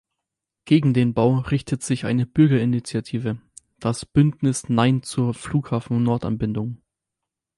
[0.65, 3.39] Gegen den Bau richtet sich eine Bürgerinitiative,
[3.79, 6.81] das „Bündnis Nein zur Flughafen-Nordanbindung“.